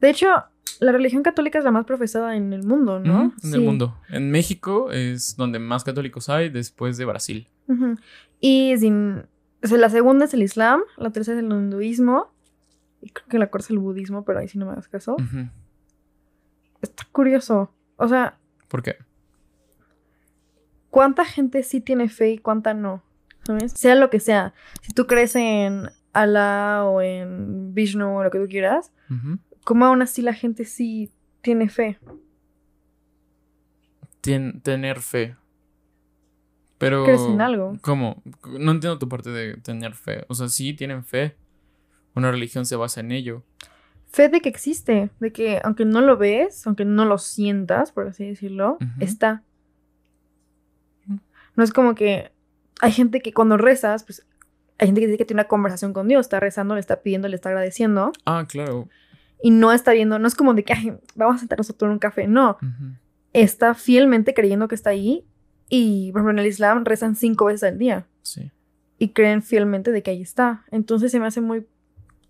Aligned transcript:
De 0.00 0.08
hecho, 0.08 0.28
la 0.80 0.92
religión 0.92 1.22
católica 1.22 1.58
es 1.58 1.64
la 1.64 1.70
más 1.70 1.84
profesada 1.84 2.34
en 2.34 2.54
el 2.54 2.62
mundo, 2.64 2.98
¿no? 2.98 3.34
En 3.44 3.54
el 3.54 3.60
mundo. 3.60 3.98
En 4.08 4.30
México 4.30 4.90
es 4.90 5.36
donde 5.36 5.58
más 5.58 5.84
católicos 5.84 6.30
hay 6.30 6.48
después 6.48 6.96
de 6.96 7.04
Brasil. 7.04 7.48
Y 8.40 8.74
sin, 8.78 9.26
o 9.62 9.66
sea, 9.66 9.76
la 9.76 9.90
segunda 9.90 10.24
es 10.24 10.32
el 10.32 10.42
Islam, 10.42 10.80
la 10.96 11.10
tercera 11.10 11.38
es 11.38 11.44
el 11.44 11.52
hinduismo, 11.52 12.32
y 13.02 13.10
creo 13.10 13.28
que 13.28 13.38
la 13.38 13.50
cuarta 13.50 13.66
es 13.66 13.70
el 13.70 13.78
budismo, 13.78 14.24
pero 14.24 14.38
ahí 14.38 14.48
sí 14.48 14.56
no 14.56 14.64
me 14.64 14.72
hagas 14.72 14.88
caso. 14.88 15.16
Está 16.80 17.06
curioso. 17.12 17.70
O 17.96 18.08
sea, 18.08 18.38
¿Por 18.68 18.82
qué? 18.82 18.96
¿Cuánta 20.90 21.24
gente 21.24 21.62
sí 21.62 21.80
tiene 21.80 22.08
fe 22.08 22.30
y 22.32 22.38
cuánta 22.38 22.74
no? 22.74 23.02
¿Sabes? 23.44 23.72
Sea 23.72 23.94
lo 23.94 24.10
que 24.10 24.20
sea. 24.20 24.52
Si 24.82 24.92
tú 24.92 25.06
crees 25.06 25.34
en 25.36 25.88
Allah 26.12 26.84
o 26.84 27.00
en 27.00 27.72
Vishnu 27.74 28.18
o 28.18 28.22
lo 28.24 28.30
que 28.30 28.38
tú 28.38 28.48
quieras, 28.48 28.92
Ujú. 29.10 29.38
¿cómo 29.64 29.86
aún 29.86 30.02
así 30.02 30.20
la 30.22 30.34
gente 30.34 30.64
sí 30.64 31.10
tiene 31.40 31.68
fe? 31.68 31.98
Tien- 34.20 34.60
tener 34.62 35.00
fe. 35.00 35.36
Pero. 36.78 37.04
¿Crees 37.04 37.22
en 37.22 37.40
algo? 37.40 37.76
¿Cómo? 37.82 38.22
No 38.58 38.72
entiendo 38.72 38.98
tu 38.98 39.08
parte 39.08 39.30
de 39.30 39.56
tener 39.58 39.94
fe. 39.94 40.24
O 40.28 40.34
sea, 40.34 40.48
sí 40.48 40.74
tienen 40.74 41.04
fe. 41.04 41.36
Una 42.14 42.30
religión 42.30 42.66
se 42.66 42.76
basa 42.76 43.00
en 43.00 43.12
ello. 43.12 43.44
Fe 44.08 44.28
de 44.28 44.40
que 44.40 44.48
existe, 44.48 45.10
de 45.20 45.32
que 45.32 45.60
aunque 45.62 45.84
no 45.84 46.00
lo 46.00 46.16
ves, 46.16 46.66
aunque 46.66 46.84
no 46.84 47.04
lo 47.04 47.18
sientas, 47.18 47.92
por 47.92 48.08
así 48.08 48.26
decirlo, 48.26 48.78
está. 48.98 49.44
No 51.60 51.64
es 51.64 51.72
como 51.74 51.94
que 51.94 52.32
hay 52.80 52.90
gente 52.90 53.20
que 53.20 53.34
cuando 53.34 53.58
rezas, 53.58 54.02
pues 54.04 54.26
hay 54.78 54.86
gente 54.88 55.02
que 55.02 55.08
dice 55.08 55.18
que 55.18 55.26
tiene 55.26 55.42
una 55.42 55.48
conversación 55.48 55.92
con 55.92 56.08
Dios, 56.08 56.20
está 56.24 56.40
rezando, 56.40 56.72
le 56.74 56.80
está 56.80 57.02
pidiendo, 57.02 57.28
le 57.28 57.34
está 57.36 57.50
agradeciendo 57.50 58.12
Ah, 58.24 58.46
claro. 58.48 58.88
y 59.42 59.50
no 59.50 59.70
está 59.72 59.92
viendo, 59.92 60.18
no 60.18 60.26
es 60.26 60.34
como 60.34 60.54
de 60.54 60.64
que 60.64 60.72
"Ay, 60.72 60.94
vamos 61.14 61.36
a 61.36 61.38
sentarnos 61.40 61.68
a 61.68 61.74
tomar 61.74 61.92
un 61.92 61.98
café, 61.98 62.26
no, 62.26 62.56
está 63.34 63.74
fielmente 63.74 64.32
creyendo 64.32 64.68
que 64.68 64.74
está 64.74 64.88
ahí 64.88 65.26
y 65.68 66.10
por 66.12 66.20
ejemplo 66.20 66.32
en 66.32 66.38
el 66.38 66.46
Islam 66.46 66.86
rezan 66.86 67.14
cinco 67.14 67.44
veces 67.44 67.64
al 67.64 67.76
día 67.78 68.06
Sí. 68.22 68.50
y 68.98 69.10
creen 69.10 69.42
fielmente 69.42 69.92
de 69.92 70.02
que 70.02 70.12
ahí 70.12 70.22
está. 70.22 70.64
Entonces 70.70 71.12
se 71.12 71.20
me 71.20 71.26
hace 71.26 71.42
muy 71.42 71.66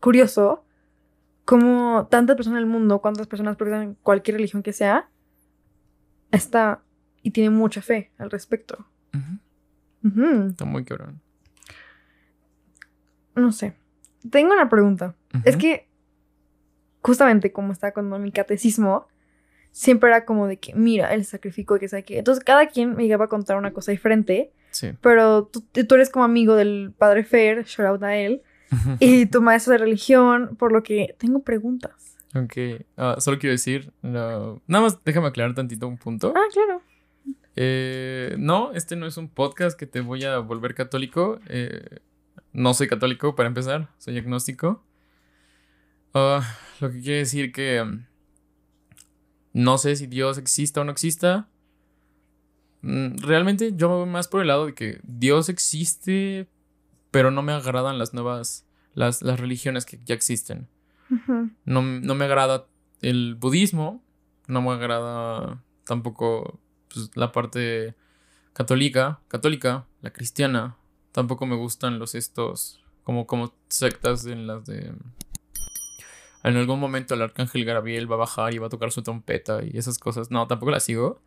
curioso 0.00 0.64
cómo 1.44 2.08
tantas 2.10 2.34
personas 2.34 2.56
en 2.58 2.64
el 2.64 2.68
mundo, 2.70 3.00
cuántas 3.00 3.28
personas 3.28 3.54
profesan 3.54 3.96
cualquier 4.02 4.38
religión 4.38 4.64
que 4.64 4.72
sea, 4.72 5.08
está 6.32 6.82
y 7.22 7.30
tiene 7.32 7.50
mucha 7.50 7.80
fe 7.82 8.10
al 8.18 8.30
respecto. 8.30 8.86
Está 10.48 10.64
muy 10.64 10.84
cabrón. 10.84 11.20
No 13.34 13.52
sé. 13.52 13.74
Tengo 14.30 14.52
una 14.52 14.68
pregunta. 14.68 15.14
Es 15.44 15.56
que 15.56 15.88
justamente 17.02 17.52
como 17.52 17.72
estaba 17.72 17.92
con 17.92 18.22
mi 18.22 18.32
catecismo, 18.32 19.06
siempre 19.70 20.10
era 20.10 20.24
como 20.24 20.46
de 20.46 20.58
que, 20.58 20.74
mira, 20.74 21.14
el 21.14 21.24
sacrificio 21.24 21.78
que 21.78 21.88
sabe 21.88 22.04
que. 22.04 22.18
Entonces 22.18 22.44
cada 22.44 22.66
quien 22.66 22.96
me 22.96 23.04
llegaba 23.04 23.26
a 23.26 23.28
contar 23.28 23.56
una 23.56 23.72
cosa 23.72 23.92
diferente, 23.92 24.52
Sí. 24.70 24.92
pero 25.00 25.46
tú, 25.46 25.62
tú 25.62 25.94
eres 25.94 26.10
como 26.10 26.24
amigo 26.24 26.54
del 26.54 26.92
padre 26.96 27.24
Fer, 27.24 27.64
shout 27.64 27.86
out 27.86 28.02
a 28.02 28.16
él. 28.16 28.42
Y 29.00 29.26
tu 29.26 29.42
maestro 29.42 29.72
de 29.72 29.78
religión, 29.78 30.54
por 30.56 30.70
lo 30.70 30.82
que 30.84 31.16
tengo 31.18 31.42
preguntas. 31.42 32.16
Ok. 32.36 32.84
Ah, 32.96 33.16
solo 33.18 33.38
quiero 33.40 33.52
decir. 33.52 33.92
no- 34.02 34.62
Nada 34.68 34.84
más 34.84 35.02
déjame 35.04 35.26
aclarar 35.26 35.54
tantito 35.56 35.88
un 35.88 35.96
punto. 35.98 36.32
Ah, 36.36 36.46
claro. 36.52 36.80
Eh, 37.56 38.36
no, 38.38 38.72
este 38.72 38.96
no 38.96 39.06
es 39.06 39.16
un 39.16 39.28
podcast 39.28 39.78
que 39.78 39.86
te 39.86 40.00
voy 40.00 40.24
a 40.24 40.38
volver 40.38 40.74
católico. 40.74 41.40
Eh, 41.46 42.00
no 42.52 42.74
soy 42.74 42.88
católico 42.88 43.34
para 43.34 43.48
empezar, 43.48 43.88
soy 43.98 44.18
agnóstico. 44.18 44.82
Ah, 46.14 46.42
lo 46.80 46.90
que 46.90 47.00
quiere 47.00 47.18
decir 47.18 47.52
que 47.52 47.82
mm, 47.84 48.06
no 49.52 49.78
sé 49.78 49.96
si 49.96 50.06
Dios 50.06 50.38
exista 50.38 50.80
o 50.80 50.84
no 50.84 50.92
exista. 50.92 51.48
Mm, 52.82 53.16
Realmente 53.18 53.72
yo 53.76 53.88
me 53.88 53.94
voy 53.96 54.08
más 54.08 54.28
por 54.28 54.40
el 54.40 54.48
lado 54.48 54.66
de 54.66 54.74
que 54.74 55.00
Dios 55.02 55.48
existe, 55.48 56.48
pero 57.10 57.30
no 57.30 57.42
me 57.42 57.52
agradan 57.52 57.98
las 57.98 58.14
nuevas, 58.14 58.66
las, 58.94 59.22
las 59.22 59.38
religiones 59.38 59.84
que 59.86 59.98
ya 60.04 60.14
existen. 60.14 60.68
No, 61.64 61.82
no 61.82 62.14
me 62.14 62.24
agrada 62.24 62.66
el 63.02 63.34
budismo, 63.34 64.00
no 64.46 64.62
me 64.62 64.70
agrada 64.70 65.60
tampoco 65.84 66.60
pues, 66.92 67.10
la 67.14 67.32
parte 67.32 67.94
católica, 68.52 69.20
católica, 69.28 69.86
la 70.02 70.12
cristiana. 70.12 70.76
Tampoco 71.12 71.46
me 71.46 71.56
gustan 71.56 71.98
los 71.98 72.14
estos 72.14 72.82
como, 73.04 73.26
como 73.26 73.54
sectas 73.68 74.26
en 74.26 74.46
las 74.46 74.66
de... 74.66 74.92
En 76.42 76.56
algún 76.56 76.80
momento 76.80 77.14
el 77.14 77.22
arcángel 77.22 77.64
Gabriel 77.64 78.10
va 78.10 78.14
a 78.14 78.18
bajar 78.20 78.54
y 78.54 78.58
va 78.58 78.68
a 78.68 78.70
tocar 78.70 78.92
su 78.92 79.02
trompeta 79.02 79.62
y 79.62 79.76
esas 79.76 79.98
cosas. 79.98 80.30
No, 80.30 80.46
tampoco 80.46 80.70
las 80.70 80.84
sigo. 80.84 81.20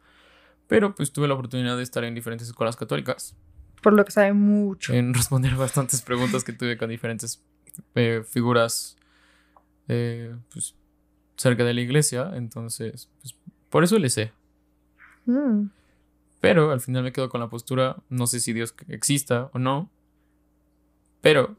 Pero 0.67 0.95
pues 0.95 1.11
tuve 1.11 1.27
la 1.27 1.35
oportunidad 1.35 1.77
de 1.77 1.83
estar 1.83 2.03
en 2.03 2.15
diferentes 2.15 2.47
escuelas 2.47 2.75
católicas. 2.75 3.35
Por 3.81 3.93
lo 3.93 4.05
que 4.05 4.11
sabe 4.11 4.33
mucho. 4.33 4.93
En 4.93 5.13
responder 5.13 5.55
bastantes 5.57 6.01
preguntas 6.01 6.43
que 6.43 6.53
tuve 6.53 6.77
con 6.77 6.89
diferentes 6.89 7.43
eh, 7.95 8.23
figuras 8.27 8.95
eh, 9.87 10.35
pues, 10.51 10.75
cerca 11.35 11.63
de 11.63 11.73
la 11.73 11.81
iglesia. 11.81 12.31
Entonces, 12.33 13.09
pues, 13.21 13.35
por 13.69 13.83
eso 13.83 13.99
le 13.99 14.09
sé. 14.09 14.31
Mm. 15.25 15.67
Pero 16.41 16.71
al 16.71 16.81
final 16.81 17.03
me 17.03 17.13
quedo 17.13 17.29
con 17.29 17.39
la 17.39 17.47
postura, 17.49 17.97
no 18.09 18.27
sé 18.27 18.39
si 18.39 18.51
Dios 18.53 18.75
exista 18.89 19.49
o 19.53 19.59
no. 19.59 19.89
Pero 21.21 21.55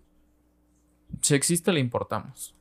si 1.23 1.35
existe, 1.35 1.73
le 1.73 1.81
importamos. 1.81 2.55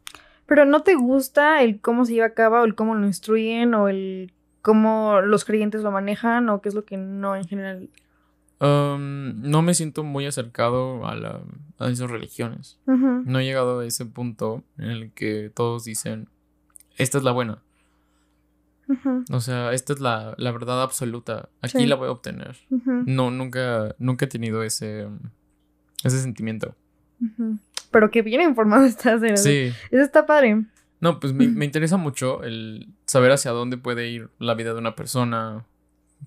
Pero 0.46 0.66
¿no 0.66 0.82
te 0.82 0.96
gusta 0.96 1.62
el 1.64 1.80
cómo 1.82 2.06
se 2.06 2.14
lleva 2.14 2.28
a 2.28 2.34
cabo, 2.34 2.58
o 2.62 2.66
el 2.66 2.76
cómo 2.76 2.96
lo 2.96 3.06
instruyen, 3.06 3.74
o 3.74 3.88
el 3.90 4.32
cómo 4.62 5.20
los 5.22 5.44
creyentes 5.46 5.82
lo 5.82 5.92
manejan, 5.92 6.48
o 6.50 6.62
qué 6.62 6.70
es 6.70 6.76
lo 6.76 6.86
que 6.86 6.96
no 6.98 7.36
en 7.36 7.46
general? 7.48 7.90
Um, 8.62 9.42
no 9.42 9.62
me 9.62 9.74
siento 9.74 10.04
muy 10.06 10.26
acercado 10.26 11.06
a, 11.06 11.16
la- 11.16 11.42
a 11.80 11.90
esas 11.90 12.10
religiones. 12.10 12.80
No 12.86 13.40
he 13.40 13.44
llegado 13.44 13.80
a 13.82 13.86
ese 13.86 14.06
punto 14.06 14.64
en 14.78 14.86
el 14.92 15.12
que 15.12 15.52
todos 15.54 15.84
dicen, 15.84 16.30
esta 16.98 17.18
es 17.18 17.24
la 17.26 17.32
buena. 17.34 17.60
O 19.32 19.40
sea, 19.40 19.74
esta 19.74 19.94
es 19.94 20.00
la, 20.00 20.34
la 20.38 20.52
verdad 20.52 20.82
absoluta. 20.82 21.50
Aquí 21.62 21.80
Sí. 21.80 21.86
la 21.88 21.96
voy 21.96 22.08
a 22.08 22.12
obtener. 22.12 22.56
No, 23.06 23.32
nunca, 23.32 23.96
nunca 24.00 24.26
he 24.26 24.28
tenido 24.28 24.64
ese, 24.64 25.08
ese 26.04 26.20
sentimiento. 26.22 26.76
Pero 27.92 28.12
qué 28.12 28.22
bien 28.22 28.42
informado 28.42 28.86
estás. 28.86 29.22
de 29.22 29.30
verdad. 29.30 29.44
Sí. 29.44 29.72
Eso 29.92 30.04
está 30.04 30.26
padre. 30.26 30.66
No, 31.00 31.20
pues 31.20 31.34
me, 31.34 31.48
me 31.48 31.66
interesa 31.66 31.98
mucho 31.98 32.44
el 32.44 32.88
saber 33.06 33.32
hacia 33.32 33.52
dónde 33.52 33.78
puede 33.78 34.10
ir 34.10 34.30
la 34.40 34.54
vida 34.56 34.74
de 34.74 34.80
una 34.80 34.96
persona, 34.96 35.66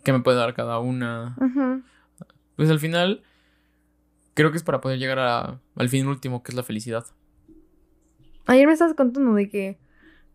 qué 0.05 0.13
me 0.13 0.21
puede 0.21 0.37
dar 0.37 0.55
cada 0.55 0.79
una. 0.79 1.37
Pues 2.57 2.71
al 2.71 2.79
final, 2.81 3.23
creo 4.35 4.51
que 4.51 4.57
es 4.59 4.63
para 4.65 4.81
poder 4.81 4.99
llegar 4.99 5.19
a- 5.19 5.61
al 5.77 5.89
fin 5.89 6.07
último, 6.07 6.43
que 6.43 6.53
es 6.53 6.57
la 6.57 6.63
felicidad. 6.63 7.05
Ayer 8.47 8.67
me 8.67 8.73
estabas 8.75 8.95
contando 8.95 9.35
de 9.35 9.49
que 9.49 9.79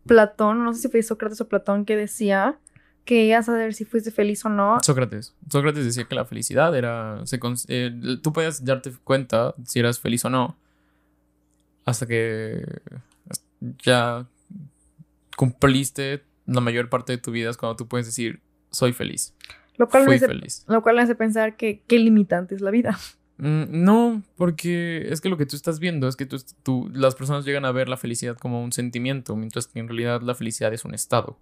Platón, 0.06 0.64
no 0.64 0.72
sé 0.74 0.82
si 0.82 0.88
fue 0.88 1.02
Sócrates 1.02 1.40
o 1.40 1.48
Platón, 1.48 1.84
que 1.84 1.96
decía 1.96 2.58
que 3.04 3.24
ibas 3.24 3.48
a 3.48 3.52
ver 3.54 3.74
si 3.74 3.84
fuiste 3.84 4.10
feliz 4.10 4.44
o 4.44 4.48
no. 4.48 4.78
Sócrates. 4.82 5.34
Sócrates 5.50 5.84
decía 5.84 6.04
que 6.04 6.14
la 6.14 6.24
felicidad 6.24 6.74
era. 6.76 7.20
Se 7.24 7.40
eh, 7.68 8.18
tú 8.22 8.32
podías 8.32 8.64
darte 8.64 8.92
cuenta 9.04 9.54
si 9.64 9.80
eras 9.80 9.98
feliz 9.98 10.24
o 10.24 10.30
no. 10.30 10.56
Hasta 11.84 12.06
que 12.06 12.64
ya 13.84 14.26
cumpliste 15.36 16.22
la 16.46 16.60
mayor 16.60 16.88
parte 16.88 17.12
de 17.12 17.18
tu 17.18 17.32
vida. 17.32 17.50
Es 17.50 17.56
cuando 17.56 17.76
tú 17.76 17.88
puedes 17.88 18.06
decir, 18.06 18.40
soy 18.70 18.92
feliz. 18.92 19.34
Lo 19.76 19.88
cual, 19.88 20.02
me 20.02 20.06
Fui 20.06 20.16
hace, 20.16 20.26
feliz. 20.28 20.64
lo 20.68 20.82
cual 20.82 20.96
me 20.96 21.02
hace 21.02 21.14
pensar 21.14 21.56
que 21.56 21.82
qué 21.86 21.98
limitante 21.98 22.54
es 22.54 22.60
la 22.60 22.70
vida. 22.70 22.98
Mm, 23.44 23.82
no, 23.84 24.22
porque 24.36 25.08
es 25.10 25.20
que 25.20 25.28
lo 25.28 25.36
que 25.36 25.46
tú 25.46 25.56
estás 25.56 25.80
viendo 25.80 26.06
es 26.06 26.14
que 26.14 26.26
tú, 26.26 26.36
tú- 26.62 26.88
las 26.94 27.16
personas 27.16 27.44
llegan 27.44 27.64
a 27.64 27.72
ver 27.72 27.88
la 27.88 27.96
felicidad 27.96 28.36
como 28.38 28.62
un 28.62 28.70
sentimiento, 28.70 29.34
mientras 29.34 29.66
que 29.66 29.80
en 29.80 29.88
realidad 29.88 30.22
la 30.22 30.36
felicidad 30.36 30.72
es 30.72 30.84
un 30.84 30.94
estado 30.94 31.38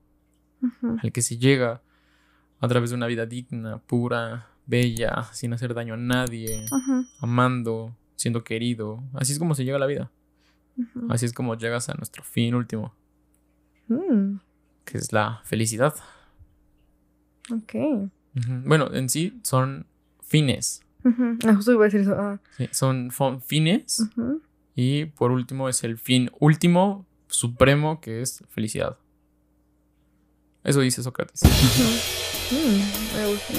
al 1.02 1.12
que 1.12 1.20
se 1.20 1.37
llega 1.37 1.82
a 2.58 2.69
través 2.69 2.88
de 2.91 2.97
una 2.97 3.06
vida 3.06 3.26
digna, 3.26 3.79
pura, 3.87 4.49
bella, 4.67 5.25
sin 5.32 5.52
hacer 5.52 5.75
daño 5.75 5.93
a 5.94 5.97
nadie, 5.99 6.64
amando, 7.20 7.94
siendo 8.17 8.44
querido. 8.44 9.02
Así 9.12 9.32
es 9.32 9.38
como 9.38 9.55
se 9.55 9.64
llega 9.64 9.76
a 9.76 9.81
la 9.81 9.87
vida. 9.87 10.11
Así 11.11 11.26
es 11.26 11.32
como 11.35 11.55
llegas 11.56 11.91
a 11.91 11.94
nuestro 11.94 12.23
fin 12.23 12.55
último, 12.55 12.94
Mm, 13.88 14.38
que 14.87 14.97
es 14.99 15.12
la 15.12 15.43
felicidad. 15.44 15.94
ok. 17.52 17.75
Bueno, 18.64 18.88
en 18.94 19.08
sí 19.11 19.38
son 19.43 19.87
fines. 20.23 20.81
Ah, 21.47 21.55
justo 21.55 21.73
iba 21.73 21.82
a 21.82 21.85
decir 21.87 22.00
eso. 22.00 22.14
ah. 22.19 22.38
¿sí? 22.56 22.69
Son 22.73 23.11
fines. 23.44 24.06
Y 24.75 25.06
por 25.06 25.31
último 25.31 25.69
es 25.69 25.82
el 25.85 25.99
fin 25.99 26.31
último, 26.38 27.06
supremo, 27.29 28.00
que 28.00 28.20
es 28.23 28.43
felicidad. 28.49 28.97
Eso 30.64 30.81
dice 30.81 31.02
Sócrates. 31.02 31.41
Mm, 32.50 33.17
me 33.17 33.26
gusta. 33.26 33.55